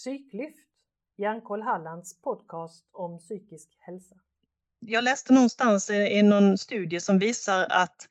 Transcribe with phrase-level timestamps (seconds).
[0.00, 0.58] Psyklyft,
[1.18, 4.14] Hjärnkoll Hallands podcast om psykisk hälsa.
[4.78, 8.08] Jag läste någonstans i någon studie som visar att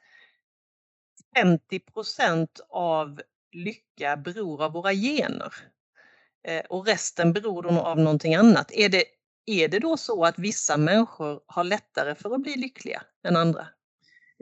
[1.37, 5.53] 50% av lycka beror av våra gener.
[6.47, 8.71] Eh, och resten beror då av någonting annat.
[8.71, 9.03] Är det,
[9.45, 13.67] är det då så att vissa människor har lättare för att bli lyckliga än andra?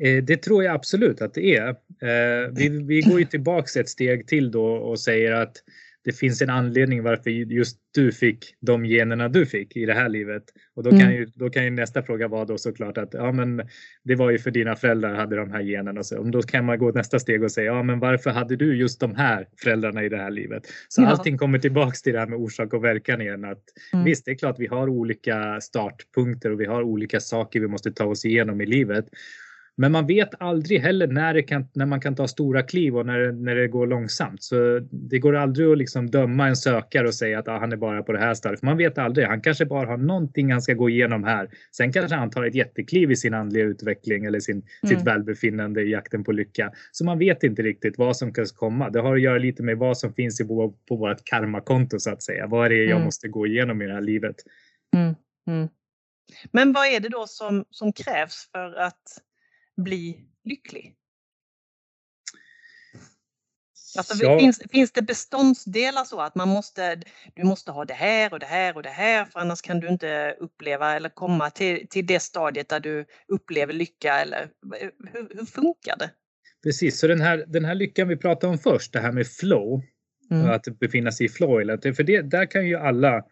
[0.01, 1.67] Eh, det tror jag absolut att det är.
[1.67, 5.63] Eh, vi, vi går ju tillbaks ett steg till då och säger att
[6.07, 10.09] det finns en anledning varför just du fick de generna du fick i det här
[10.09, 10.43] livet.
[10.75, 11.13] Och då kan, mm.
[11.13, 13.61] ju, då kan ju nästa fråga vara då såklart att ja, men
[14.03, 16.03] det var ju för dina föräldrar hade de här generna.
[16.03, 18.99] Så, då kan man gå nästa steg och säga ja, men varför hade du just
[18.99, 20.63] de här föräldrarna i det här livet?
[20.89, 21.07] Så ja.
[21.07, 23.45] allting kommer tillbaks till det här med orsak och verkan igen.
[23.45, 24.05] Att, mm.
[24.05, 27.91] Visst, det är klart vi har olika startpunkter och vi har olika saker vi måste
[27.91, 29.05] ta oss igenom i livet.
[29.79, 33.05] Men man vet aldrig heller när, det kan, när man kan ta stora kliv och
[33.05, 34.43] när, när det går långsamt.
[34.43, 37.77] Så det går aldrig att liksom döma en sökare och säga att ah, han är
[37.77, 38.61] bara på det här stadiet.
[38.61, 39.27] Man vet aldrig.
[39.27, 41.49] Han kanske bara har någonting han ska gå igenom här.
[41.71, 44.95] Sen kanske han tar ett jättekliv i sin andliga utveckling eller sin, mm.
[44.95, 46.71] sitt välbefinnande i jakten på lycka.
[46.91, 48.89] Så man vet inte riktigt vad som kan komma.
[48.89, 52.11] Det har att göra lite med vad som finns i, på, på vårt karmakonto så
[52.11, 52.47] att säga.
[52.47, 53.03] Vad är det jag mm.
[53.03, 54.35] måste gå igenom i det här livet?
[54.95, 55.15] Mm.
[55.47, 55.69] mm.
[56.51, 59.01] Men vad är det då som, som krävs för att
[59.77, 60.97] bli lycklig?
[63.97, 64.39] Alltså, ja.
[64.39, 67.01] finns, finns det beståndsdelar så att man måste,
[67.35, 69.87] du måste ha det här och det här och det här för annars kan du
[69.87, 74.49] inte uppleva eller komma till, till det stadiet där du upplever lycka eller
[75.13, 76.11] hur, hur funkar det?
[76.63, 79.81] Precis, så den här, den här lyckan vi pratade om först, det här med flow,
[80.31, 80.49] mm.
[80.49, 83.23] att befinna sig i flow, för det, där kan ju alla,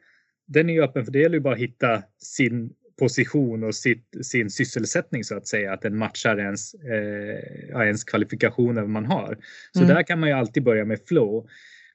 [0.48, 4.08] den är ju öppen för det gäller ju bara att hitta sin position och sitt,
[4.22, 9.38] sin sysselsättning så att säga, att den matchar ens, eh, ens kvalifikationer man har.
[9.72, 9.96] Så mm.
[9.96, 11.48] där kan man ju alltid börja med flow.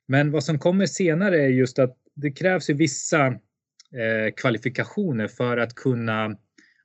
[0.08, 5.56] Men vad som kommer senare är just att det krävs ju vissa eh, kvalifikationer för
[5.56, 6.36] att kunna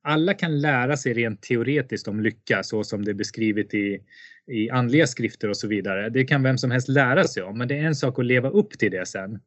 [0.07, 3.99] alla kan lära sig rent teoretiskt om lycka så som det är beskrivet i,
[4.47, 6.09] i andliga skrifter och så vidare.
[6.09, 8.49] Det kan vem som helst lära sig om, men det är en sak att leva
[8.49, 9.39] upp till det sen.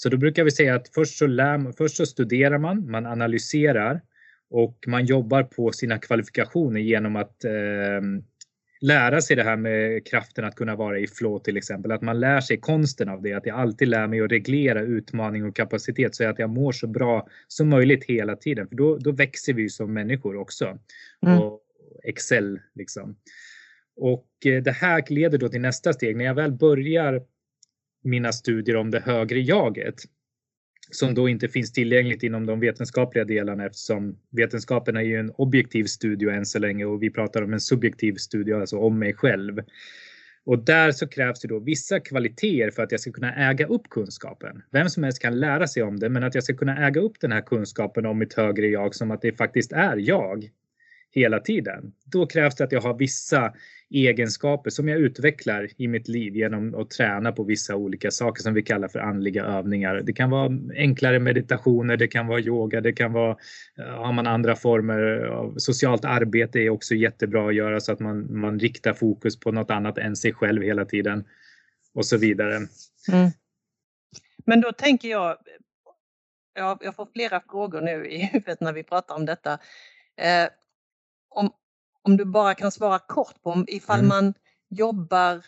[0.00, 4.00] Så då brukar vi säga att först så, lär, först så studerar man, man analyserar
[4.50, 8.00] och man jobbar på sina kvalifikationer genom att eh,
[8.80, 11.92] lära sig det här med kraften att kunna vara i flow till exempel.
[11.92, 15.44] Att man lär sig konsten av det, att jag alltid lär mig att reglera utmaning
[15.44, 18.68] och kapacitet så att jag mår så bra som möjligt hela tiden.
[18.68, 20.78] För då, då växer vi som människor också.
[21.26, 21.38] Mm.
[21.38, 21.60] Och
[22.04, 23.16] Excel liksom.
[23.96, 26.16] Och eh, det här leder då till nästa steg.
[26.16, 27.22] När jag väl börjar
[28.08, 29.94] mina studier om det högre jaget
[30.90, 35.84] som då inte finns tillgängligt inom de vetenskapliga delarna eftersom vetenskapen är ju en objektiv
[35.84, 39.60] studie än så länge och vi pratar om en subjektiv studie, alltså om mig själv.
[40.44, 43.88] Och där så krävs det då vissa kvaliteter för att jag ska kunna äga upp
[43.90, 44.62] kunskapen.
[44.70, 47.20] Vem som helst kan lära sig om det, men att jag ska kunna äga upp
[47.20, 50.50] den här kunskapen om mitt högre jag som att det faktiskt är jag
[51.10, 51.92] hela tiden.
[52.04, 53.54] Då krävs det att jag har vissa
[53.90, 58.54] egenskaper som jag utvecklar i mitt liv genom att träna på vissa olika saker som
[58.54, 60.00] vi kallar för andliga övningar.
[60.04, 63.36] Det kan vara enklare meditationer, det kan vara yoga, det kan vara,
[63.76, 68.40] har man andra former av socialt arbete är också jättebra att göra så att man,
[68.40, 71.24] man riktar fokus på något annat än sig själv hela tiden
[71.94, 72.56] och så vidare.
[73.12, 73.30] Mm.
[74.44, 75.36] Men då tänker jag,
[76.54, 79.52] jag får flera frågor nu i huvudet när vi pratar om detta.
[80.16, 80.48] Eh,
[81.28, 81.50] om,
[82.02, 84.08] om du bara kan svara kort på ifall mm.
[84.08, 84.34] man
[84.70, 85.44] jobbar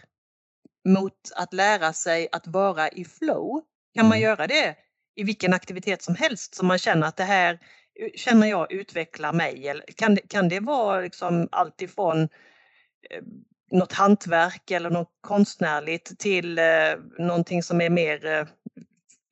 [0.88, 3.62] mot att lära sig att vara i flow.
[3.94, 4.22] Kan man mm.
[4.22, 4.76] göra det
[5.16, 7.58] i vilken aktivitet som helst som man känner att det här
[8.14, 9.68] känner jag utvecklar mig?
[9.68, 12.22] Eller kan, det, kan det vara liksom allt ifrån
[13.10, 13.22] eh,
[13.70, 16.64] något hantverk eller något konstnärligt till eh,
[17.18, 18.46] någonting som är mer eh,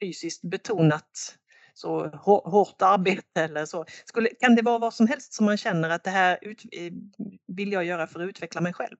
[0.02, 1.38] fysiskt betonat
[1.78, 2.08] så
[2.44, 3.84] hårt arbete eller så.
[4.04, 6.92] Skulle, kan det vara vad som helst som man känner att det här ut, eh,
[7.46, 8.96] vill jag göra för att utveckla mig själv?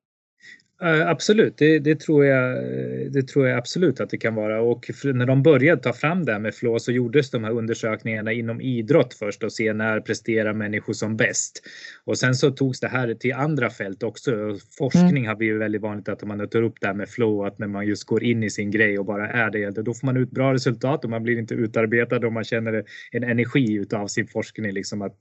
[0.81, 2.65] Absolut, det, det, tror jag,
[3.13, 4.61] det tror jag absolut att det kan vara.
[4.61, 8.33] Och när de började ta fram det här med flow så gjordes de här undersökningarna
[8.33, 11.63] inom idrott först och se när presterar människor som bäst.
[12.05, 14.31] Och sen så togs det här till andra fält också.
[14.79, 15.27] Forskning mm.
[15.27, 17.87] har blivit väldigt vanligt att man tar upp det här med flow, att när man
[17.87, 20.55] just går in i sin grej och bara är det, då får man ut bra
[20.55, 24.73] resultat och man blir inte utarbetad och man känner en energi utav sin forskning.
[24.73, 25.17] Liksom att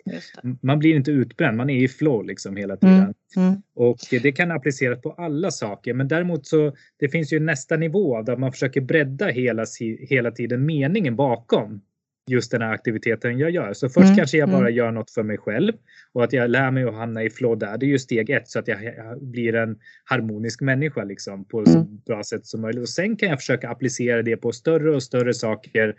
[0.61, 2.95] man blir inte utbränd, man är i flow liksom hela tiden.
[2.95, 3.13] Mm.
[3.35, 3.61] Mm.
[3.75, 5.93] Och det kan appliceras på alla saker.
[5.93, 9.65] Men däremot så det finns ju nästa nivå där man försöker bredda hela,
[10.09, 11.81] hela tiden meningen bakom
[12.27, 13.73] just den här aktiviteten jag gör.
[13.73, 14.17] Så först mm.
[14.17, 14.73] kanske jag bara mm.
[14.73, 15.73] gör något för mig själv
[16.13, 17.77] och att jag lär mig att hamna i flow där.
[17.77, 18.79] Det är ju steg ett så att jag
[19.21, 21.71] blir en harmonisk människa liksom på mm.
[21.71, 22.81] så bra sätt som möjligt.
[22.81, 25.95] Och sen kan jag försöka applicera det på större och större saker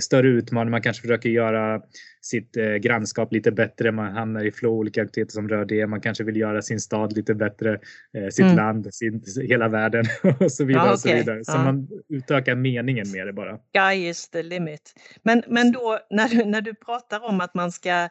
[0.00, 0.70] större utmaning.
[0.70, 1.82] Man kanske försöker göra
[2.24, 3.92] sitt eh, grannskap lite bättre.
[3.92, 5.86] Man hamnar i flow, olika aktiviteter som rör det.
[5.86, 7.72] Man kanske vill göra sin stad lite bättre,
[8.16, 8.56] eh, sitt mm.
[8.56, 10.04] land, sin, hela världen
[10.40, 10.86] och så vidare.
[10.86, 10.92] Ja, okay.
[10.92, 11.44] och så vidare.
[11.44, 11.64] Så ja.
[11.64, 13.58] man utökar meningen med det bara.
[13.58, 14.94] Sky is the limit.
[15.22, 18.08] Men, men då när du, när du pratar om att man ska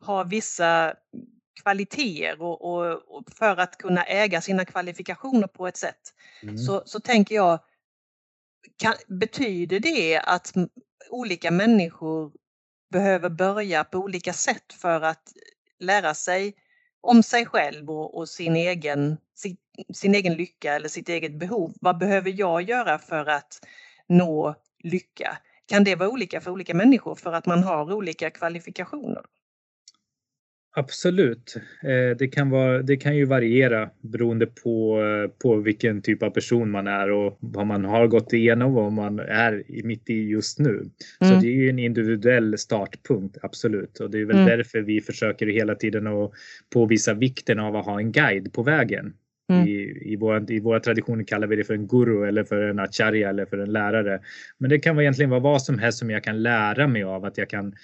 [0.00, 0.94] ha vissa
[1.62, 6.00] kvaliteter och, och, och, för att kunna äga sina kvalifikationer på ett sätt.
[6.42, 6.58] Mm.
[6.58, 7.60] Så, så tänker jag,
[8.78, 10.52] kan, betyder det att
[11.10, 12.32] olika människor
[12.90, 15.32] behöver börja på olika sätt för att
[15.78, 16.54] lära sig
[17.00, 19.56] om sig själv och, och sin, egen, sin,
[19.94, 21.72] sin, egen lycka eller sitt eget behov.
[21.80, 23.66] Vad behöver jag göra för att
[24.06, 25.38] nå lycka?
[25.66, 29.22] Kan det vara olika för olika människor för att man har olika kvalifikationer?
[30.74, 31.54] Absolut.
[31.82, 36.30] Eh, det kan, vara, det kan ju variera beroende på, eh, på vilken typ av
[36.30, 40.28] person man är och vad man har gått igenom och vad man är mitt i
[40.28, 40.70] just nu.
[40.70, 40.90] Mm.
[41.20, 44.00] Så det är ju en individuell startpunkt, absolut.
[44.00, 44.48] Och det är väl mm.
[44.48, 46.32] därför vi försöker hela tiden att
[46.72, 49.14] påvisa vikten av att ha en guide på vägen.
[49.50, 49.68] Mm.
[49.68, 52.78] I, i, våra, I våra traditioner kallar vi det för en guru eller för en
[52.78, 54.20] acharya eller för en lärare.
[54.58, 57.24] Men det kan egentligen vara vad som helst som jag kan lära mig av.
[57.24, 57.74] Att jag kan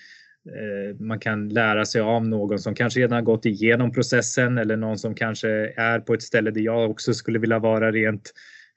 [0.99, 4.99] man kan lära sig av någon som kanske redan har gått igenom processen eller någon
[4.99, 8.33] som kanske är på ett ställe där jag också skulle vilja vara rent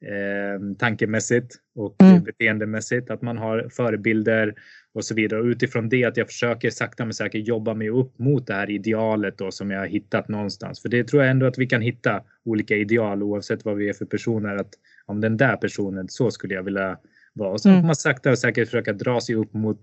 [0.05, 2.23] eh, tankemässigt och mm.
[2.23, 3.09] beteendemässigt.
[3.09, 4.55] Att man har förebilder
[4.93, 5.39] och så vidare.
[5.39, 8.69] Och utifrån det att jag försöker sakta men säkert jobba mig upp mot det här
[8.69, 10.81] idealet då som jag har hittat någonstans.
[10.81, 13.93] För det tror jag ändå att vi kan hitta olika ideal oavsett vad vi är
[13.93, 14.55] för personer.
[14.55, 14.73] Att
[15.05, 16.97] om den där personen, så skulle jag vilja
[17.33, 17.49] vara.
[17.49, 17.81] Och så mm.
[17.81, 19.79] får man sakta och säkert försöka dra sig upp mot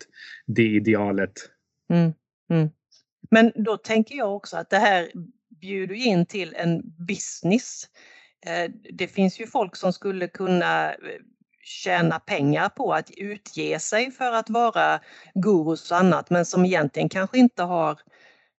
[0.46, 1.32] det idealet
[1.90, 2.12] Mm,
[2.50, 2.70] mm.
[3.30, 5.10] Men då tänker jag också att det här
[5.60, 7.88] bjuder in till en business.
[8.46, 10.98] Eh, det finns ju folk som skulle kunna eh,
[11.62, 15.00] tjäna pengar på att utge sig för att vara
[15.34, 18.00] gurus och annat men som egentligen kanske inte har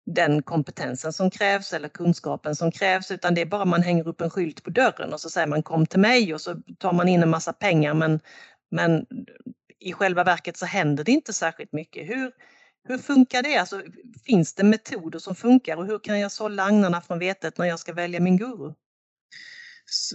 [0.07, 4.21] den kompetensen som krävs eller kunskapen som krävs utan det är bara man hänger upp
[4.21, 7.09] en skylt på dörren och så säger man kom till mig och så tar man
[7.09, 8.21] in en massa pengar men,
[8.71, 9.07] men
[9.79, 12.09] i själva verket så händer det inte särskilt mycket.
[12.09, 12.33] Hur,
[12.89, 13.57] hur funkar det?
[13.57, 13.83] Alltså,
[14.27, 17.79] finns det metoder som funkar och hur kan jag sålla agnarna från vetet när jag
[17.79, 18.73] ska välja min guru?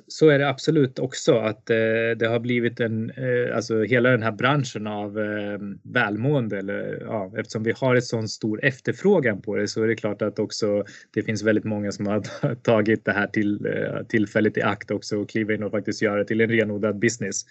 [0.07, 1.75] Så är det absolut också att eh,
[2.17, 7.31] det har blivit en, eh, alltså hela den här branschen av eh, välmående eller ja,
[7.37, 10.83] eftersom vi har ett sån stor efterfrågan på det så är det klart att också
[11.13, 15.17] det finns väldigt många som har tagit det här till, eh, tillfället i akt också
[15.17, 17.45] och kliva in och faktiskt göra det till en renodlad business.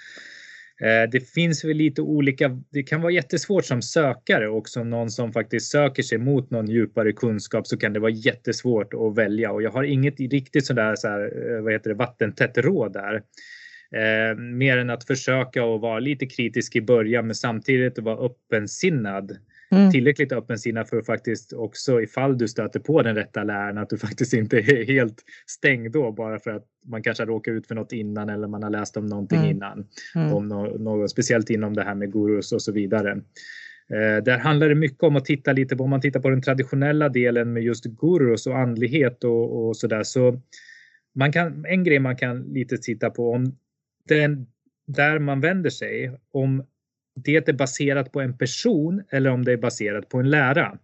[0.83, 5.11] Eh, det finns väl lite olika, det kan vara jättesvårt som sökare och som någon
[5.11, 9.53] som faktiskt söker sig mot någon djupare kunskap så kan det vara jättesvårt att välja
[9.53, 13.15] och jag har inget riktigt sådär så här, eh, vad heter det, vattentätt råd där.
[13.95, 19.37] Eh, mer än att försöka och vara lite kritisk i början men samtidigt vara öppensinnad
[19.73, 19.91] mm.
[19.91, 23.99] tillräckligt öppensinnad för att faktiskt också ifall du stöter på den rätta läraren att du
[24.09, 27.75] faktiskt inte är helt stängd då bara för att man kanske har råkat ut för
[27.75, 29.51] något innan eller man har läst om någonting mm.
[29.51, 29.87] innan.
[30.15, 30.33] Mm.
[30.33, 33.11] Om något, något, speciellt inom det här med gurus och så vidare.
[33.91, 36.43] Eh, där handlar det mycket om att titta lite på, om man tittar på den
[36.43, 40.41] traditionella delen med just gurus och andlighet och, och där så
[41.15, 43.57] man kan, en grej man kan lite titta på om
[44.09, 44.47] den
[44.87, 46.67] där man vänder sig, om
[47.15, 50.79] det är baserat på en person eller om det är baserat på en lära.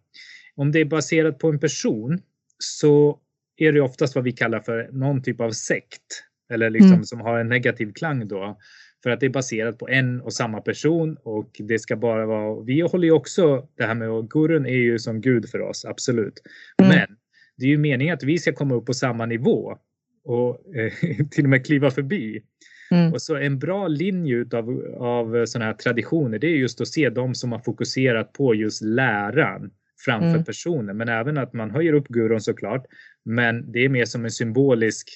[0.54, 2.22] Om det är baserat på en person
[2.58, 3.18] så
[3.56, 7.04] är det oftast vad vi kallar för någon typ av sekt eller liksom mm.
[7.04, 8.58] som har en negativ klang då.
[9.02, 12.62] För att det är baserat på en och samma person och det ska bara vara.
[12.64, 15.84] Vi håller ju också det här med och gurun är ju som gud för oss,
[15.84, 16.42] absolut.
[16.82, 16.96] Mm.
[16.96, 17.16] Men
[17.56, 19.78] det är ju meningen att vi ska komma upp på samma nivå
[20.24, 20.92] och eh,
[21.30, 22.42] till och med kliva förbi.
[22.90, 23.12] Mm.
[23.12, 27.10] Och så en bra linje utav, av sådana här traditioner det är just att se
[27.10, 29.70] de som har fokuserat på just läran
[30.04, 30.44] framför mm.
[30.44, 30.96] personen.
[30.96, 32.86] Men även att man höjer upp gurun såklart.
[33.24, 35.08] Men det är mer som en symbolisk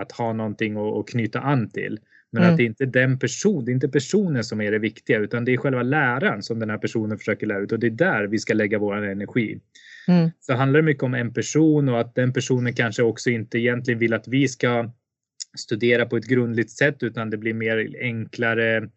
[0.00, 2.00] att ha någonting att, knyta an till.
[2.32, 2.52] Men mm.
[2.52, 5.44] att det inte är den person, det är inte personen som är det viktiga utan
[5.44, 8.26] det är själva läran som den här personen försöker lära ut och det är där
[8.26, 9.60] vi ska lägga vår energi.
[10.08, 10.30] Mm.
[10.40, 13.98] Så handlar det mycket om en person och att den personen kanske också inte egentligen
[13.98, 14.90] vill att vi ska
[15.56, 18.88] studera på ett grundligt sätt utan det blir mer enklare.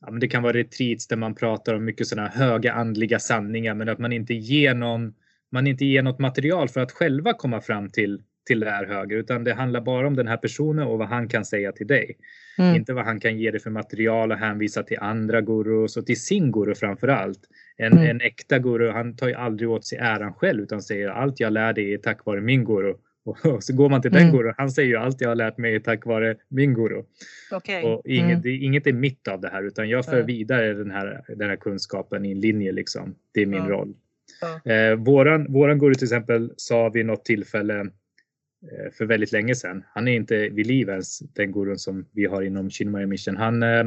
[0.00, 3.74] Ja, men det kan vara retreats där man pratar om mycket sådana höga andliga sanningar
[3.74, 5.14] men att man inte ger någon
[5.52, 9.18] man inte ger något material för att själva komma fram till till det här högre
[9.18, 12.16] utan det handlar bara om den här personen och vad han kan säga till dig.
[12.58, 12.74] Mm.
[12.74, 16.20] Inte vad han kan ge dig för material och hänvisa till andra gurus och till
[16.20, 17.40] sin guru framför allt.
[17.76, 18.10] En, mm.
[18.10, 21.52] en äkta guru han tar ju aldrig åt sig äran själv utan säger allt jag
[21.52, 24.36] lär dig är tack vare min guru Och så går man till den mm.
[24.36, 24.54] gurun.
[24.56, 27.02] Han säger ju allt jag har lärt mig tack vare min guru.
[27.50, 27.82] Okay.
[27.82, 28.42] Och inget, mm.
[28.42, 31.56] det, inget är mitt av det här utan jag för vidare den här, den här
[31.56, 32.72] kunskapen i en linje.
[32.72, 33.14] Liksom.
[33.32, 33.70] Det är min ja.
[33.70, 33.94] roll.
[34.40, 34.72] Ja.
[34.72, 39.84] Eh, våran, våran guru till exempel sa vid något tillfälle eh, för väldigt länge sedan.
[39.94, 43.36] Han är inte vid liv ens, den gurun som vi har inom Chinmaya Mission.
[43.36, 43.84] Han, eh,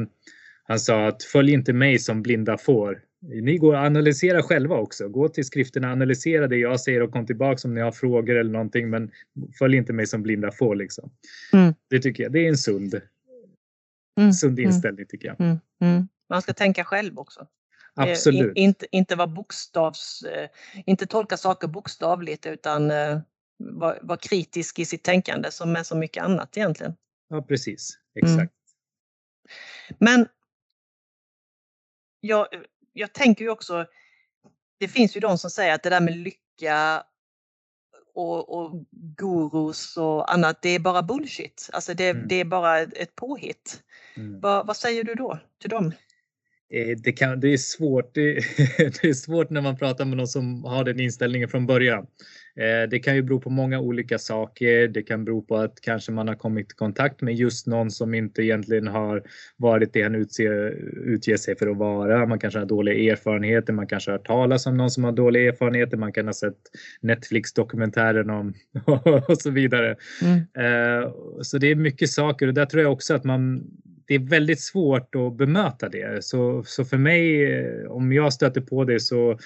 [0.62, 5.08] han sa att följ inte mig som blinda får ni går och analyserar själva också.
[5.08, 8.50] Gå till skrifterna, analysera det jag säger och kom tillbaka om ni har frågor eller
[8.50, 8.90] någonting.
[8.90, 9.10] Men
[9.58, 11.10] följ inte mig som blinda får liksom.
[11.52, 11.74] Mm.
[11.90, 12.32] Det tycker jag.
[12.32, 13.00] Det är en sund,
[14.20, 14.32] mm.
[14.32, 14.70] sund mm.
[14.70, 15.40] inställning tycker jag.
[15.40, 15.58] Mm.
[15.80, 16.08] mm.
[16.28, 17.46] Man ska tänka själv också.
[17.94, 18.56] Absolut.
[18.56, 20.48] In, inte, inte vara bokstavs, eh,
[20.86, 23.20] inte tolka saker bokstavligt utan uh,
[23.58, 26.94] vara var kritisk i sitt tänkande som med så mycket annat egentligen.
[27.28, 28.38] Ja precis, exakt.
[28.38, 28.48] Mm.
[29.98, 30.28] Men
[32.20, 32.46] jag,
[32.98, 33.86] jag tänker ju också,
[34.78, 37.02] det finns ju de som säger att det där med lycka
[38.14, 41.70] och, och gurus och annat, det är bara bullshit.
[41.72, 42.28] Alltså det, mm.
[42.28, 43.82] det är bara ett påhitt.
[44.16, 44.40] Mm.
[44.40, 45.92] Va, vad säger du då till dem?
[47.04, 48.14] Det, kan, det, är svårt.
[48.14, 48.34] Det,
[48.78, 52.06] det, är svårt när man pratar med någon som har den inställningen från början.
[52.58, 54.88] Eh, det kan ju bero på många olika saker.
[54.88, 58.14] Det kan bero på att kanske man har kommit i kontakt med just någon som
[58.14, 59.22] inte egentligen har
[59.56, 60.70] varit det han utser,
[61.04, 62.26] utger sig för att vara.
[62.26, 63.72] Man kanske har dåliga erfarenheter.
[63.72, 65.96] Man kanske har hört talas om någon som har dåliga erfarenheter.
[65.96, 66.58] Man kan ha sett
[67.00, 68.54] Netflix-dokumentären om
[69.28, 69.96] och så vidare.
[70.22, 70.38] Mm.
[70.38, 71.12] Eh,
[71.42, 73.70] så det är mycket saker och där tror jag också att man
[74.06, 76.24] det är väldigt svårt att bemöta det.
[76.24, 79.38] Så, så för mig, eh, om jag stöter på det så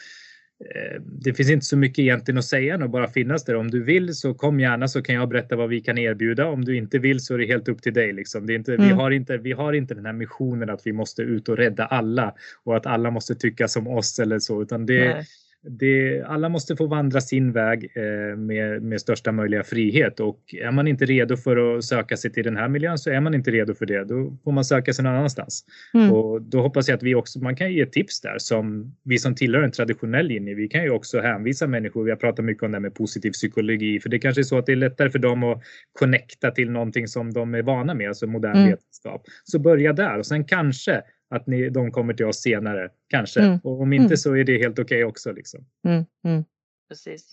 [1.04, 3.54] det finns inte så mycket egentligen att säga och bara finnas där.
[3.54, 6.46] Om du vill så kom gärna så kan jag berätta vad vi kan erbjuda.
[6.46, 8.12] Om du inte vill så är det helt upp till dig.
[8.12, 8.46] Liksom.
[8.46, 8.88] Det är inte, mm.
[8.88, 11.86] vi, har inte, vi har inte den här missionen att vi måste ut och rädda
[11.86, 14.62] alla och att alla måste tycka som oss eller så.
[14.62, 15.26] Utan det,
[15.64, 20.70] det, alla måste få vandra sin väg eh, med, med största möjliga frihet och är
[20.70, 23.50] man inte redo för att söka sig till den här miljön så är man inte
[23.50, 24.04] redo för det.
[24.04, 25.64] Då får man söka sig någon annanstans.
[25.94, 26.12] Mm.
[26.12, 29.34] Och då hoppas jag att vi också, man kan ge tips där som vi som
[29.34, 30.54] tillhör en traditionell linje.
[30.54, 32.04] Vi kan ju också hänvisa människor.
[32.04, 34.58] Vi har pratat mycket om det här med positiv psykologi, för det kanske är så
[34.58, 38.08] att det är lättare för dem att connecta till någonting som de är vana med,
[38.08, 38.70] alltså modern mm.
[38.70, 39.22] vetenskap.
[39.44, 43.40] Så börja där och sen kanske att ni, de kommer till oss senare, kanske.
[43.40, 43.58] Mm.
[43.64, 44.16] Och om inte mm.
[44.16, 45.32] så är det helt okej okay också.
[45.32, 45.66] Liksom.
[45.88, 46.04] Mm.
[46.24, 46.44] mm.
[46.88, 47.32] Precis.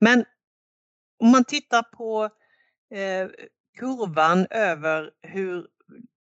[0.00, 0.24] Men
[1.18, 2.24] om man tittar på
[2.94, 3.30] eh,
[3.78, 5.66] kurvan över hur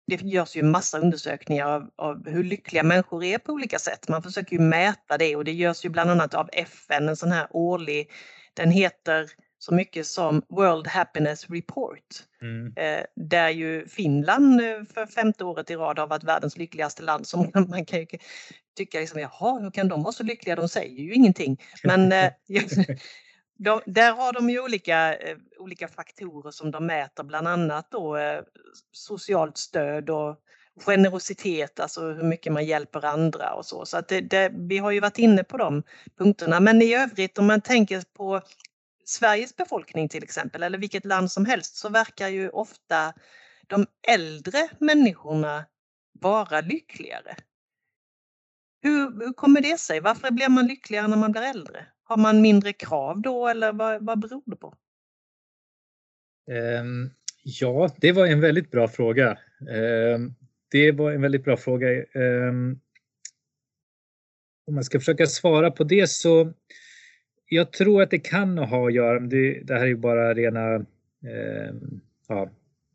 [0.07, 4.09] det görs ju massa undersökningar av, av, hur lyckliga människor är på olika sätt.
[4.09, 7.31] Man försöker ju mäta det och det görs ju bland annat av FN, en sån
[7.31, 8.11] här årlig,
[8.53, 9.29] den heter
[9.63, 11.99] så mycket som World Happiness Report.
[12.41, 12.73] Mm.
[12.75, 17.27] Eh, där ju Finland eh, för femte året i rad har varit världens lyckligaste land.
[17.27, 18.05] Som man kan ju
[18.77, 20.55] tycka, liksom, jaha, hur kan de vara så lyckliga?
[20.55, 21.57] De säger ju ingenting.
[21.83, 22.31] Men eh,
[23.59, 25.17] de, där har de ju olika,
[25.59, 28.17] olika faktorer som de mäter, bland annat då
[28.91, 30.35] socialt stöd och
[30.85, 33.85] generositet, alltså hur mycket man hjälper andra och så.
[33.85, 35.83] Så att det, det, vi har ju varit inne på de
[36.17, 36.59] punkterna.
[36.59, 38.41] Men i övrigt om man tänker på
[39.05, 43.13] Sveriges befolkning till exempel, eller vilket land som helst, så verkar ju ofta
[43.67, 45.65] de äldre människorna
[46.19, 47.35] vara lyckligare.
[48.81, 49.99] Hur, hur kommer det sig?
[49.99, 51.85] Varför blir man lyckligare när man blir äldre?
[52.03, 54.75] Har man mindre krav då eller vad, vad beror det på?
[56.81, 57.11] Um,
[57.43, 59.37] ja, det var en väldigt bra fråga.
[59.59, 60.35] Um,
[60.71, 61.87] det var en väldigt bra fråga.
[62.13, 62.81] Um,
[64.67, 66.53] om man ska försöka svara på det så
[67.53, 70.75] jag tror att det kan ha att göra det, det här är ju bara rena,
[70.75, 71.73] eh,
[72.27, 72.49] ja,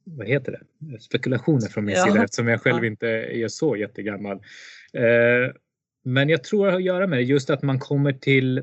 [0.04, 2.06] vad heter det, spekulationer från min ja.
[2.06, 4.36] sida eftersom jag själv inte är så jättegammal.
[4.92, 5.54] Eh,
[6.04, 8.62] men jag tror det har att göra med det, just att man kommer till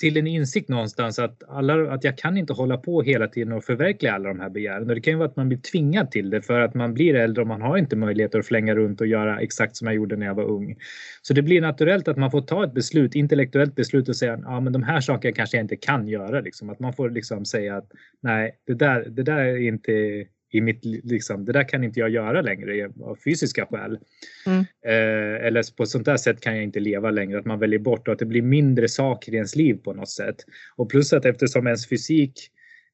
[0.00, 3.64] till en insikt någonstans att, alla, att jag kan inte hålla på hela tiden och
[3.64, 4.88] förverkliga alla de här begären.
[4.88, 7.14] Och det kan ju vara att man blir tvingad till det för att man blir
[7.14, 10.16] äldre och man har inte möjlighet att flänga runt och göra exakt som jag gjorde
[10.16, 10.76] när jag var ung.
[11.22, 14.60] Så det blir naturellt att man får ta ett beslut, intellektuellt beslut och säga ja
[14.60, 16.40] men de här sakerna kanske jag inte kan göra.
[16.40, 16.70] Liksom.
[16.70, 17.88] Att man får liksom säga att
[18.22, 22.10] nej, det där, det där är inte i mitt, liksom, det där kan inte jag
[22.10, 23.98] göra längre av fysiska skäl.
[24.46, 24.58] Mm.
[24.86, 28.08] Eh, eller på sånt där sätt kan jag inte leva längre, att man väljer bort
[28.08, 30.36] och att det blir mindre saker i ens liv på något sätt.
[30.76, 32.32] Och plus att eftersom ens fysik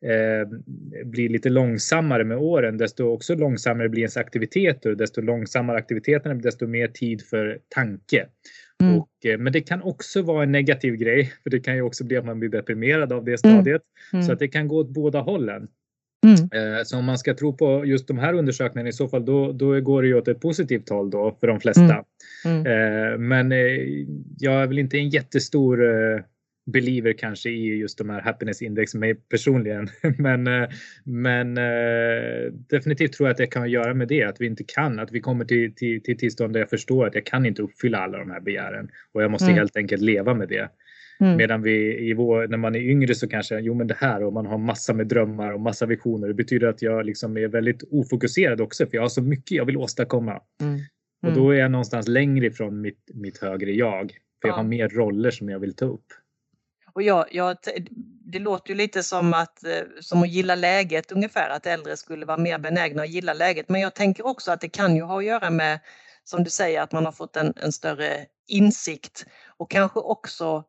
[0.05, 0.49] eh,
[1.05, 4.95] blir lite långsammare med åren, desto också långsammare blir ens aktiviteter.
[4.95, 8.27] Desto långsammare aktiviteterna, desto mer tid för tanke.
[8.83, 8.99] Mm.
[8.99, 12.05] Och, eh, men det kan också vara en negativ grej, för det kan ju också
[12.05, 13.83] bli att man blir deprimerad av det stadiet.
[14.13, 14.21] Mm.
[14.21, 14.27] Mm.
[14.27, 15.69] Så att det kan gå åt båda hållen.
[16.27, 16.77] Mm.
[16.77, 19.53] Eh, så om man ska tro på just de här undersökningarna i så fall då,
[19.53, 22.05] då går det ju åt ett positivt håll då för de flesta.
[22.45, 22.67] Mm.
[22.67, 22.67] Mm.
[22.67, 23.59] Eh, men eh,
[24.39, 25.81] jag är väl inte en jättestor
[26.73, 29.89] believer kanske i just de här happiness index mig personligen.
[30.19, 30.49] men
[31.05, 31.55] men
[32.69, 35.21] definitivt tror jag att det kan göra med det, att vi inte kan, att vi
[35.21, 38.31] kommer till, till, till tillstånd där jag förstår att jag kan inte uppfylla alla de
[38.31, 39.57] här begären och jag måste mm.
[39.57, 40.69] helt enkelt leva med det.
[41.21, 41.37] Mm.
[41.37, 44.33] Medan vi i vår, när man är yngre så kanske, jo men det här och
[44.33, 46.29] man har massa med drömmar och massa visioner.
[46.29, 49.65] Det betyder att jag liksom är väldigt ofokuserad också för jag har så mycket jag
[49.65, 50.41] vill åstadkomma.
[50.61, 50.81] Mm.
[51.27, 54.13] Och då är jag någonstans längre ifrån mitt, mitt högre jag.
[54.43, 56.07] För jag har mer roller som jag vill ta upp.
[56.93, 57.57] Och jag, jag,
[58.33, 62.27] det låter ju lite som att, eh, som att gilla läget ungefär, att äldre skulle
[62.27, 63.69] vara mer benägna att gilla läget.
[63.69, 65.81] Men jag tänker också att det kan ju ha att göra med,
[66.25, 70.65] som du säger, att man har fått en, en större insikt och kanske också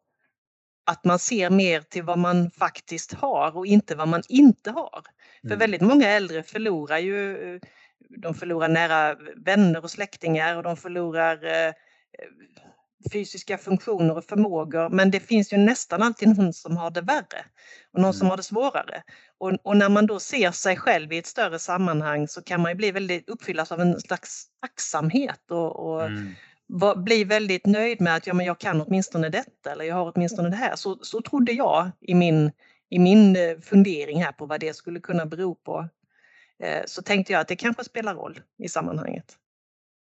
[0.91, 5.01] att man ser mer till vad man faktiskt har och inte vad man inte har.
[5.41, 5.59] För mm.
[5.59, 7.59] väldigt många äldre förlorar ju,
[8.09, 11.73] de förlorar nära vänner och släktingar och de förlorar eh,
[13.13, 17.45] fysiska funktioner och förmågor men det finns ju nästan alltid någon som har det värre
[17.93, 18.29] och någon som mm.
[18.29, 19.03] har det svårare.
[19.37, 22.71] Och, och, när man då ser sig själv i ett större sammanhang så kan man
[22.71, 26.35] ju bli väldigt uppfyllas av en slags tacksamhet och, och mm
[26.95, 30.49] bli väldigt nöjd med att ja, men jag kan åtminstone detta eller jag har åtminstone
[30.49, 30.75] det här.
[30.75, 32.51] Så, så trodde jag i min,
[32.89, 35.89] i min eh, fundering här på vad det skulle kunna bero på.
[36.63, 39.37] Eh, så tänkte jag att det kanske spelar roll i sammanhanget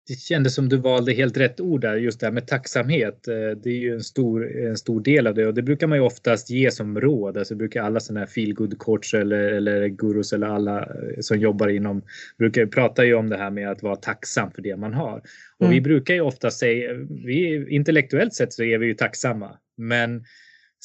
[0.07, 3.27] det kändes som du valde helt rätt ord där, just det här med tacksamhet.
[3.27, 5.97] Eh, det är ju en stor, en stor del av det och det brukar man
[5.97, 7.37] ju oftast ge som råd.
[7.37, 11.67] Alltså brukar alla sådana här feelgood coach eller, eller gurus eller alla eh, som jobbar
[11.67, 12.01] inom
[12.37, 15.21] brukar prata ju om det här med att vara tacksam för det man har.
[15.57, 15.73] Och mm.
[15.73, 16.93] vi brukar ju ofta säga,
[17.25, 20.23] vi, intellektuellt sett så är vi ju tacksamma, men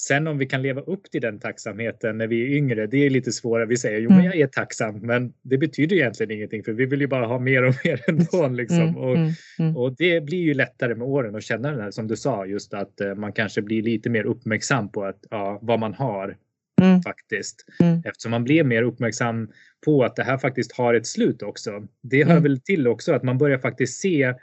[0.06, 3.10] Sen om vi kan leva upp till den tacksamheten när vi är yngre, det är
[3.10, 3.66] lite svårare.
[3.66, 4.26] Vi säger jo, men mm.
[4.26, 7.62] jag är tacksam, men det betyder egentligen ingenting för vi vill ju bara ha mer
[7.62, 8.48] och mer ändå.
[8.48, 8.80] Liksom.
[8.80, 9.76] Mm, och, mm, mm.
[9.76, 12.74] och det blir ju lättare med åren att känna den här som du sa, just
[12.74, 16.36] att uh, man kanske blir lite mer uppmärksam på att, uh, vad man har
[16.82, 17.02] mm.
[17.02, 17.66] faktiskt.
[17.80, 18.02] Mm.
[18.04, 19.48] Eftersom man blir mer uppmärksam
[19.84, 21.86] på att det här faktiskt har ett slut också.
[22.02, 24.34] Det hör väl till också att man börjar faktiskt se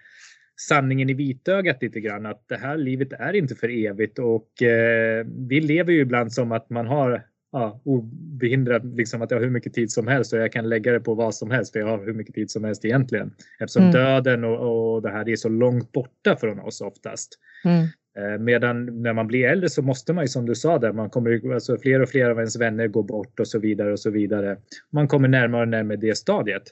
[0.58, 5.26] sanningen i vitögat lite grann att det här livet är inte för evigt och eh,
[5.48, 9.52] vi lever ju ibland som att man har ja, obehindrat liksom att jag har hur
[9.52, 11.88] mycket tid som helst och jag kan lägga det på vad som helst för jag
[11.88, 13.32] har hur mycket tid som helst egentligen.
[13.60, 13.94] Eftersom mm.
[13.94, 17.40] döden och, och det här är så långt borta från oss oftast.
[17.66, 17.88] Mm.
[18.18, 21.10] Eh, medan när man blir äldre så måste man ju som du sa där, man
[21.10, 24.10] kommer, alltså fler och fler av ens vänner går bort och så vidare och så
[24.10, 24.58] vidare.
[24.92, 26.64] Man kommer närmare och närmare det stadiet.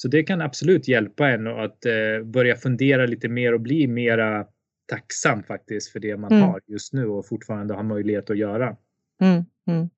[0.00, 4.46] Så det kan absolut hjälpa en att eh, börja fundera lite mer och bli mera
[4.86, 6.44] tacksam faktiskt för det man mm.
[6.44, 8.76] har just nu och fortfarande har möjlighet att göra.
[9.20, 9.90] Mm, mm.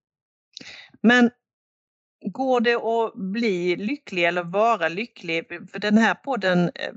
[1.00, 1.30] Men
[2.20, 5.46] går det att bli lycklig eller vara lycklig?
[5.72, 6.92] För den här podden eh,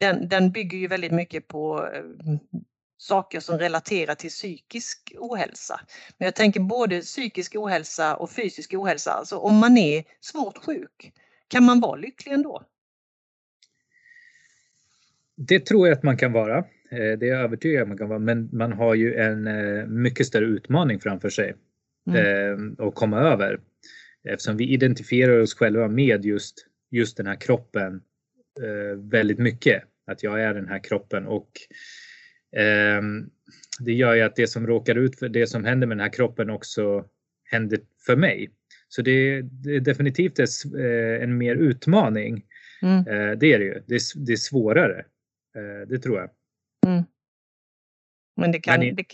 [0.00, 2.04] den, den bygger ju väldigt mycket på eh,
[2.98, 5.80] saker som relaterar till psykisk ohälsa.
[6.18, 9.12] Men jag tänker både psykisk ohälsa och fysisk ohälsa.
[9.12, 11.12] Alltså om man är svårt sjuk,
[11.52, 12.62] kan man vara lycklig ändå?
[15.36, 16.58] Det tror jag att man kan vara.
[16.90, 18.18] Eh, det är jag övertygad om man kan vara.
[18.18, 21.54] Men man har ju en eh, mycket större utmaning framför sig
[22.10, 22.76] mm.
[22.78, 23.60] att komma över.
[24.24, 28.02] Eftersom vi identifierar oss själva med just, just den här kroppen
[28.96, 31.50] väldigt mycket att jag är den här kroppen och
[32.56, 33.02] eh,
[33.80, 36.12] det gör ju att det som råkar ut för det som händer med den här
[36.12, 37.04] kroppen också
[37.44, 38.50] händer för mig.
[38.94, 40.46] Så det, det är definitivt en,
[40.80, 42.44] eh, en mer utmaning.
[42.82, 42.98] Mm.
[42.98, 43.82] Eh, det är det ju.
[43.86, 44.98] Det är, det är svårare.
[45.56, 46.30] Eh, det tror jag.
[46.86, 47.04] Mm.
[48.36, 49.04] Men det kan, Men det,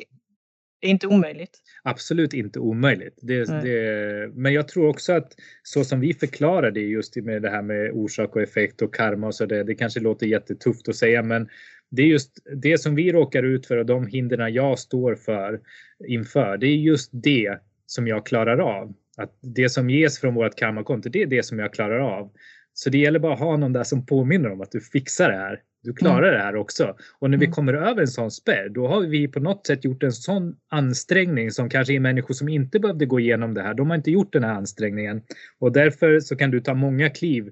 [0.81, 1.59] det är inte omöjligt.
[1.83, 3.19] Absolut inte omöjligt.
[3.23, 7.51] Det, det, men jag tror också att så som vi förklarar det just med det
[7.51, 10.97] här med orsak och effekt och karma och så det, det kanske låter jättetufft att
[10.97, 11.49] säga men
[11.91, 15.61] det är just det som vi råkar ut för och de hindren jag står för
[16.07, 16.57] inför.
[16.57, 18.95] Det är just det som jag klarar av.
[19.19, 22.31] Att det som ges från vårt karmakonto, det är det som jag klarar av.
[22.73, 25.37] Så det gäller bara att ha någon där som påminner om att du fixar det
[25.37, 25.61] här.
[25.83, 26.35] Du klarar mm.
[26.35, 26.97] det här också.
[27.19, 27.55] Och när vi mm.
[27.55, 31.51] kommer över en sån spärr, då har vi på något sätt gjort en sån ansträngning
[31.51, 33.75] som kanske är människor som inte behövde gå igenom det här.
[33.75, 35.23] De har inte gjort den här ansträngningen.
[35.59, 37.51] Och därför så kan du ta många kliv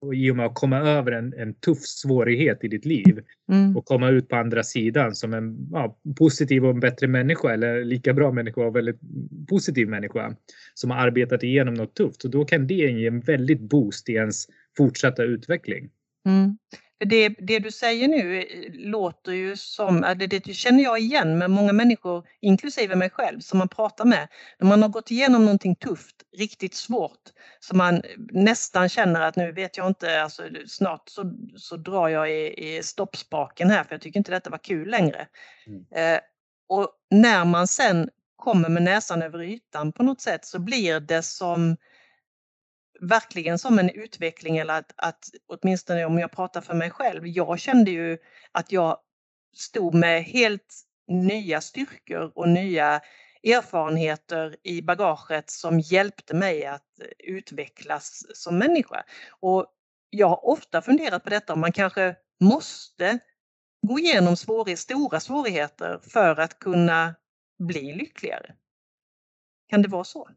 [0.00, 3.20] och i och med att komma över en, en tuff svårighet i ditt liv
[3.52, 3.76] mm.
[3.76, 8.12] och komma ut på andra sidan som en ja, positiv och bättre människa eller lika
[8.12, 9.00] bra människa och väldigt
[9.48, 10.36] positiv människa
[10.74, 12.24] som har arbetat igenom något tufft.
[12.24, 15.90] Och då kan det ge en väldigt boost i ens fortsatta utveckling.
[16.26, 16.58] Mm.
[17.00, 21.38] För det, det du säger nu eh, låter ju som, det, det känner jag igen
[21.38, 24.28] med många människor, inklusive mig själv, som man pratar med.
[24.58, 27.20] När man har gått igenom någonting tufft, riktigt svårt,
[27.60, 32.30] som man nästan känner att nu vet jag inte, alltså, snart så, så drar jag
[32.30, 35.26] i, i stoppspaken här för jag tycker inte detta var kul längre.
[35.66, 36.14] Mm.
[36.14, 36.20] Eh,
[36.68, 41.22] Och när man sen kommer med näsan över ytan på något sätt så blir det
[41.22, 41.76] som
[43.00, 47.26] verkligen som en utveckling eller att, att åtminstone om jag pratar för mig själv.
[47.26, 48.18] Jag kände ju
[48.52, 48.98] att jag
[49.56, 50.74] stod med helt
[51.08, 53.00] nya styrkor och nya
[53.42, 59.04] erfarenheter i bagaget som hjälpte mig att utvecklas som människa.
[59.40, 59.66] Och
[60.10, 63.18] jag har ofta funderat på detta om man kanske måste
[63.86, 67.14] gå igenom svår, stora svårigheter för att kunna
[67.58, 68.54] bli lyckligare.
[69.68, 70.28] Kan det vara så?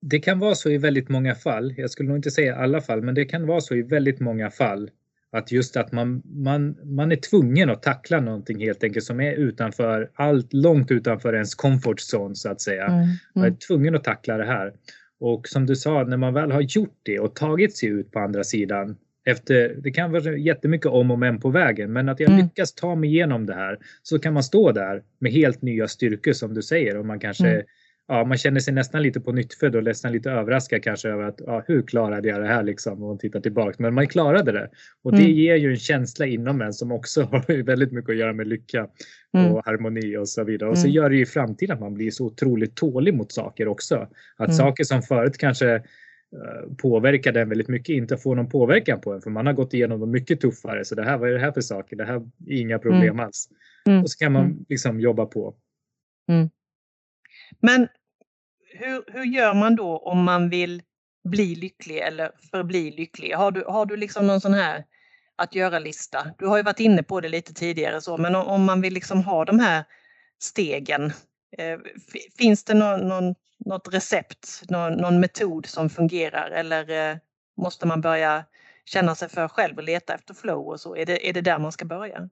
[0.00, 1.74] Det kan vara så i väldigt många fall.
[1.76, 4.50] Jag skulle nog inte säga alla fall, men det kan vara så i väldigt många
[4.50, 4.90] fall.
[5.32, 9.32] Att just att man, man, man är tvungen att tackla någonting helt enkelt som är
[9.32, 12.86] utanför allt, långt utanför ens comfort zone så att säga.
[12.86, 13.16] Mm, mm.
[13.34, 14.72] Man är tvungen att tackla det här.
[15.20, 18.18] Och som du sa, när man väl har gjort det och tagit sig ut på
[18.18, 22.30] andra sidan efter, det kan vara jättemycket om och men på vägen, men att jag
[22.30, 22.44] mm.
[22.44, 26.32] lyckas ta mig igenom det här så kan man stå där med helt nya styrkor
[26.32, 27.62] som du säger och man kanske mm
[28.08, 31.40] ja, man känner sig nästan lite på nyttfödd och nästan lite överraskad kanske över att
[31.46, 33.76] ja, hur klarade jag det här liksom och tittar tillbaka.
[33.78, 34.70] Men man klarade det
[35.02, 35.32] och det mm.
[35.32, 38.88] ger ju en känsla inom en som också har väldigt mycket att göra med lycka
[39.36, 39.52] mm.
[39.52, 40.70] och harmoni och så vidare.
[40.70, 40.94] Och så mm.
[40.94, 44.08] gör det ju i framtiden att man blir så otroligt tålig mot saker också.
[44.36, 44.56] Att mm.
[44.56, 45.82] saker som förut kanske eh,
[46.82, 50.00] påverkade en väldigt mycket inte får någon påverkan på en för man har gått igenom
[50.00, 50.84] dem mycket tuffare.
[50.84, 51.96] Så det här, vad är det här för saker?
[51.96, 52.16] Det här
[52.46, 53.20] är inga problem mm.
[53.20, 53.48] alls.
[53.88, 54.02] Mm.
[54.02, 55.54] Och så kan man liksom jobba på.
[57.60, 57.88] Men
[58.74, 60.82] hur, hur gör man då om man vill
[61.24, 63.34] bli lycklig eller förbli lycklig?
[63.34, 64.84] Har du, har du liksom någon sån här
[65.36, 66.26] att göra-lista?
[66.38, 69.22] Du har ju varit inne på det lite tidigare så, men om man vill liksom
[69.24, 69.84] ha de här
[70.38, 71.12] stegen,
[71.58, 71.78] eh,
[72.38, 77.16] finns det någon, någon, något recept, någon, någon metod som fungerar eller eh,
[77.56, 78.44] måste man börja
[78.84, 80.96] känna sig för själv och leta efter flow och så?
[80.96, 82.28] Är det, är det där man ska börja?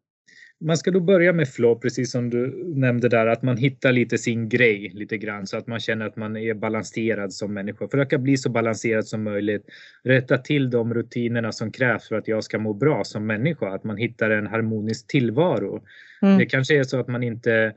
[0.61, 4.19] Man ska då börja med flow, precis som du nämnde där, att man hittar lite
[4.19, 7.89] sin grej lite grann så att man känner att man är balanserad som människa.
[7.89, 9.65] Försöka bli så balanserad som möjligt.
[10.05, 13.75] Rätta till de rutinerna som krävs för att jag ska må bra som människa.
[13.75, 15.83] Att man hittar en harmonisk tillvaro.
[16.23, 16.39] Mm.
[16.39, 17.73] Det kanske är så att man inte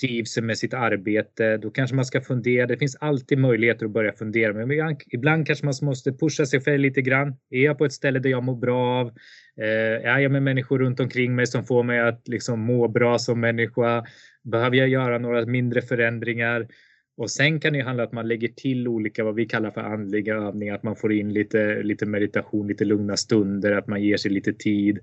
[0.00, 2.66] trivs med sitt arbete, då kanske man ska fundera.
[2.66, 6.78] Det finns alltid möjligheter att börja fundera, men ibland kanske man måste pusha sig själv
[6.78, 7.36] lite grann.
[7.50, 9.06] Är jag på ett ställe där jag mår bra av?
[9.60, 13.18] Eh, är jag med människor runt omkring mig som får mig att liksom må bra
[13.18, 14.04] som människa?
[14.44, 16.68] Behöver jag göra några mindre förändringar?
[17.16, 19.80] Och sen kan det handla om att man lägger till olika vad vi kallar för
[19.80, 24.16] andliga övningar, att man får in lite, lite meditation, lite lugna stunder, att man ger
[24.16, 24.98] sig lite tid.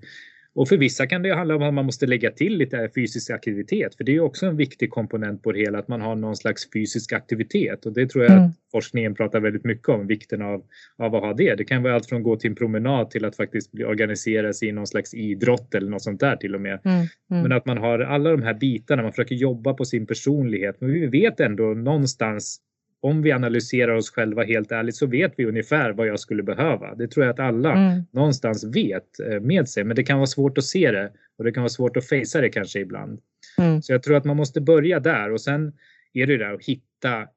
[0.56, 3.96] Och för vissa kan det handla om att man måste lägga till lite fysisk aktivitet,
[3.96, 6.72] för det är också en viktig komponent på det hela, att man har någon slags
[6.74, 7.86] fysisk aktivitet.
[7.86, 8.46] Och det tror jag mm.
[8.46, 10.64] att forskningen pratar väldigt mycket om, vikten av,
[10.98, 11.56] av att ha det.
[11.56, 14.68] Det kan vara allt från att gå till en promenad till att faktiskt organisera sig
[14.68, 16.80] i någon slags idrott eller något sånt där till och med.
[16.86, 16.98] Mm.
[16.98, 17.08] Mm.
[17.44, 20.82] Men att man har alla de här bitarna, man försöker jobba på sin personlighet.
[20.82, 22.62] Men vi vet ändå någonstans
[23.02, 26.96] om vi analyserar oss själva helt ärligt så vet vi ungefär vad jag skulle behöva.
[26.96, 28.04] Det tror jag att alla mm.
[28.12, 31.52] någonstans vet eh, med sig, men det kan vara svårt att se det och det
[31.52, 33.20] kan vara svårt att fejsa det kanske ibland.
[33.58, 33.82] Mm.
[33.82, 35.74] Så jag tror att man måste börja där och sen
[36.14, 37.28] är det där att hitta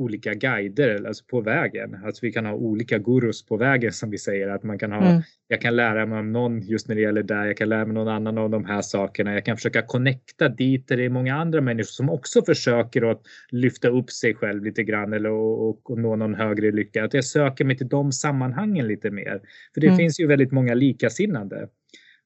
[0.00, 1.98] olika guider alltså på vägen.
[2.04, 4.48] Alltså vi kan ha olika gurus på vägen som vi säger.
[4.48, 5.22] Att man kan ha, mm.
[5.48, 7.46] Jag kan lära mig om någon just när det gäller det.
[7.46, 9.34] Jag kan lära mig någon annan om de här sakerna.
[9.34, 13.22] Jag kan försöka connecta dit där det är många andra människor som också försöker att
[13.50, 17.04] lyfta upp sig själv lite grann eller och, och, och nå någon högre lycka.
[17.04, 19.40] Att jag söker mig till de sammanhangen lite mer.
[19.74, 19.98] För det mm.
[19.98, 21.68] finns ju väldigt många likasinnade.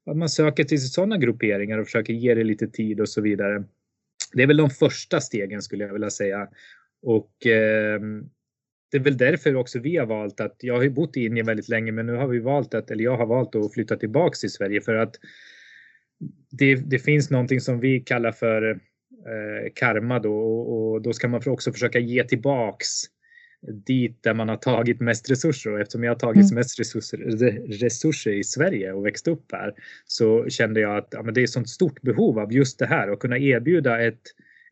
[0.06, 3.64] Att man söker till sådana grupperingar och försöker ge det lite tid och så vidare.
[4.32, 6.48] Det är väl de första stegen skulle jag vilja säga.
[7.04, 8.00] Och eh,
[8.90, 11.46] det är väl därför också vi har valt att, jag har ju bott i Indien
[11.46, 14.40] väldigt länge men nu har vi valt att, eller jag har valt att flytta tillbaks
[14.40, 15.16] till Sverige för att
[16.50, 21.28] det, det finns någonting som vi kallar för eh, karma då och, och, då ska
[21.28, 22.86] man också försöka ge tillbaks
[23.86, 26.54] dit där man har tagit mest resurser och eftersom jag har tagit mm.
[26.54, 27.18] mest resurser,
[27.80, 31.46] resurser i Sverige och växt upp här så kände jag att ja, men det är
[31.46, 34.22] sånt stort behov av just det här att kunna erbjuda ett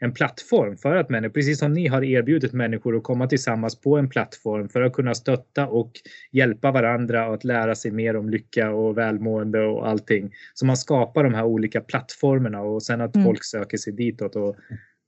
[0.03, 3.97] en plattform för att människor, precis som ni har erbjudit människor att komma tillsammans på
[3.97, 5.93] en plattform för att kunna stötta och
[6.33, 10.33] hjälpa varandra och att lära sig mer om lycka och välmående och allting.
[10.55, 13.27] Så man skapar de här olika plattformarna och sen att mm.
[13.27, 14.57] folk söker sig ditåt och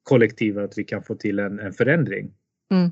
[0.02, 2.33] kollektivet att vi kan få till en, en förändring.
[2.72, 2.90] Mm.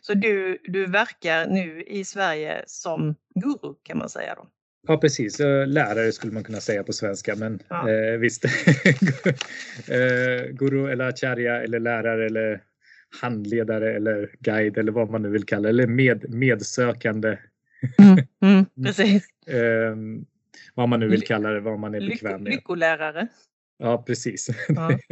[0.00, 4.46] Så du, du verkar nu i Sverige som guru kan man säga då?
[4.88, 7.90] Ja precis, lärare skulle man kunna säga på svenska men ja.
[7.90, 8.44] eh, visst.
[9.88, 12.62] eh, guru eller acharya eller lärare eller
[13.20, 17.38] handledare eller guide eller vad man nu vill kalla eller med, medsökande.
[17.98, 19.28] Mm, mm, precis.
[19.46, 19.96] eh,
[20.74, 22.52] vad man nu vill kalla det, vad man är bekväm med.
[22.52, 23.28] Lyckolärare.
[23.78, 24.48] Ja precis.
[24.68, 24.98] Ja.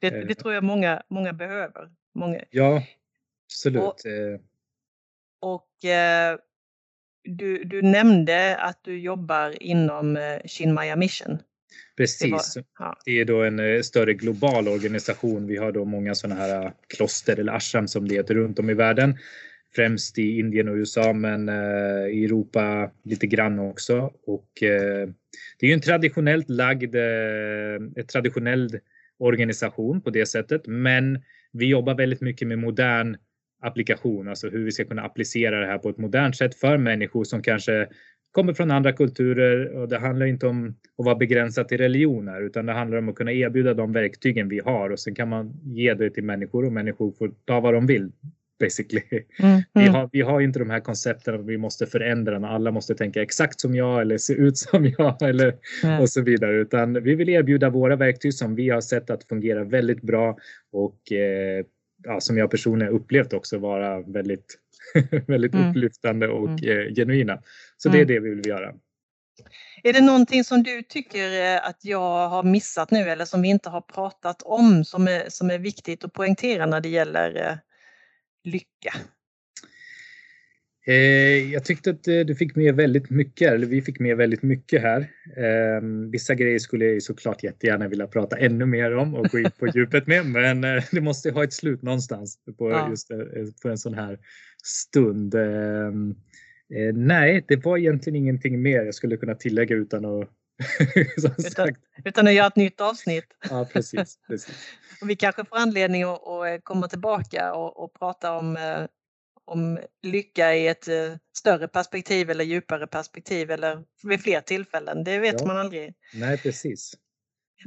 [0.00, 1.90] Det, det tror jag många, många behöver.
[2.14, 2.40] Många.
[2.50, 2.82] Ja,
[3.46, 3.82] absolut.
[3.82, 3.96] Och,
[5.40, 6.38] och eh,
[7.26, 11.38] du, du nämnde att du jobbar inom eh, Shinmaya Mission.
[11.96, 12.20] Precis.
[12.20, 12.98] Det, var, ja.
[13.04, 15.46] det, är då en eh, större global organisation.
[15.46, 18.70] Vi har då många sådana här eh, kloster eller ashram som det heter runt om
[18.70, 19.18] i världen.
[19.74, 21.48] Främst i Indien och USA men
[22.08, 24.12] i Europa lite grann också.
[24.26, 26.94] Och det är ju en traditionellt lagd,
[27.96, 28.78] ett traditionell
[29.18, 30.66] organisation på det sättet.
[30.66, 33.16] Men vi jobbar väldigt mycket med modern
[33.60, 37.24] applikation, alltså hur vi ska kunna applicera det här på ett modernt sätt för människor
[37.24, 37.88] som kanske
[38.36, 42.66] kommer från andra kulturer och det handlar inte om att vara begränsad till religioner utan
[42.66, 45.94] det handlar om att kunna erbjuda de verktygen vi har och sen kan man ge
[45.94, 48.12] det till människor och människor får ta vad de vill
[48.60, 49.02] basically.
[49.10, 49.64] Mm, mm.
[49.72, 52.94] Vi, har, vi har inte de här koncepten att vi måste förändra när alla måste
[52.94, 56.00] tänka exakt som jag eller se ut som jag eller mm.
[56.00, 59.64] och så vidare utan vi vill erbjuda våra verktyg som vi har sett att fungera
[59.64, 60.36] väldigt bra
[60.72, 61.64] och eh,
[62.06, 64.58] ja, som jag personligen upplevt också vara väldigt,
[65.26, 65.70] väldigt mm.
[65.70, 66.86] upplyftande och mm.
[66.88, 67.42] eh, genuina.
[67.76, 68.14] Så det är mm.
[68.14, 68.74] det vi vill göra.
[69.82, 73.48] Är det någonting som du tycker eh, att jag har missat nu eller som vi
[73.48, 77.56] inte har pratat om som är, som är viktigt att poängtera när det gäller eh,
[78.44, 78.94] lycka?
[80.88, 84.42] Eh, jag tyckte att eh, du fick med väldigt mycket, eller vi fick med väldigt
[84.42, 85.10] mycket här.
[85.36, 89.50] Ehm, vissa grejer skulle jag såklart jättegärna vilja prata ännu mer om och gå in
[89.58, 92.90] på djupet med, men eh, det måste ha ett slut någonstans på ja.
[92.90, 93.08] just
[93.62, 94.18] på en sån här
[94.62, 95.34] stund.
[95.34, 96.14] Ehm,
[96.94, 100.28] nej, det var egentligen ingenting mer jag skulle kunna tillägga utan att
[101.38, 103.26] utan, utan att göra ett nytt avsnitt.
[103.50, 104.18] Ja, precis.
[104.26, 104.54] precis.
[105.02, 108.58] och vi kanske får anledning att, att komma tillbaka och, och prata om
[109.46, 115.04] om lycka i ett eh, större perspektiv eller djupare perspektiv eller vid fler tillfällen.
[115.04, 115.46] Det vet ja.
[115.46, 115.94] man aldrig.
[116.14, 116.94] Nej, precis.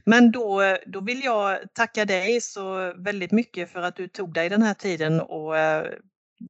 [0.05, 4.49] Men då, då vill jag tacka dig så väldigt mycket för att du tog dig
[4.49, 5.85] den här tiden och eh,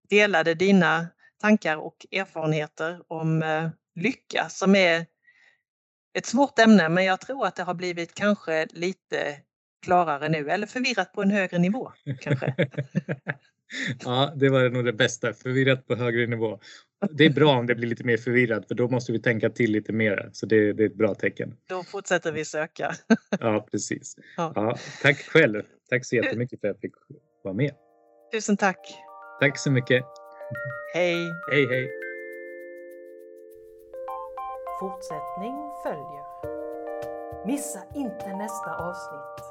[0.10, 1.08] delade dina
[1.42, 5.06] tankar och erfarenheter om eh, lycka som är
[6.14, 9.38] ett svårt ämne men jag tror att det har blivit kanske lite
[9.86, 12.56] klarare nu eller förvirrat på en högre nivå kanske.
[14.06, 15.34] Ja, det var nog det bästa.
[15.34, 16.60] Förvirrat på högre nivå.
[17.12, 19.72] Det är bra om det blir lite mer förvirrat för då måste vi tänka till
[19.72, 20.30] lite mer.
[20.34, 21.56] Så det, det är ett bra tecken.
[21.70, 22.96] Då fortsätter vi söka.
[23.40, 24.16] Ja, precis.
[24.38, 24.52] Ja.
[24.56, 24.78] ja.
[25.02, 25.64] tack själv.
[25.90, 26.94] Tack så jättemycket för att jag fick
[27.44, 27.72] vara med.
[28.32, 28.80] Tusen tack.
[29.40, 30.04] Tack så mycket.
[30.94, 31.16] Hej.
[31.52, 31.90] Hej, hej.
[34.80, 36.26] Fortsättning följer.
[37.48, 39.49] Missa inte nästa avsnitt.